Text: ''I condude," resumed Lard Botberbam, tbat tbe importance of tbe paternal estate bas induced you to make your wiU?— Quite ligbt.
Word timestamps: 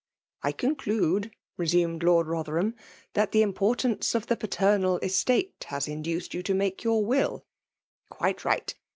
''I 0.43 0.51
condude," 0.57 1.29
resumed 1.57 2.01
Lard 2.01 2.25
Botberbam, 2.25 2.73
tbat 3.13 3.27
tbe 3.31 3.41
importance 3.43 4.15
of 4.15 4.25
tbe 4.25 4.39
paternal 4.39 4.97
estate 5.03 5.53
bas 5.69 5.87
induced 5.87 6.33
you 6.33 6.41
to 6.41 6.55
make 6.55 6.83
your 6.83 7.03
wiU?— 7.03 7.43
Quite 8.09 8.39
ligbt. 8.39 8.73